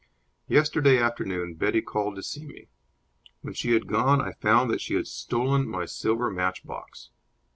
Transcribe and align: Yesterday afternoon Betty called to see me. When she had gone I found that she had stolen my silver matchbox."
Yesterday 0.47 0.97
afternoon 0.97 1.53
Betty 1.53 1.79
called 1.79 2.15
to 2.15 2.23
see 2.23 2.43
me. 2.47 2.65
When 3.43 3.53
she 3.53 3.73
had 3.73 3.85
gone 3.85 4.19
I 4.19 4.31
found 4.31 4.71
that 4.71 4.81
she 4.81 4.95
had 4.95 5.05
stolen 5.05 5.67
my 5.67 5.85
silver 5.85 6.31
matchbox." 6.31 7.11